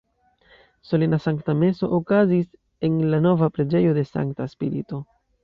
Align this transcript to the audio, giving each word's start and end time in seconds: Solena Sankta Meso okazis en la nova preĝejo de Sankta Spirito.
Solena 0.91 1.19
Sankta 1.25 1.53
Meso 1.61 1.89
okazis 1.97 2.49
en 2.89 2.97
la 3.13 3.21
nova 3.27 3.51
preĝejo 3.59 3.95
de 4.01 4.07
Sankta 4.15 4.51
Spirito. 4.57 5.05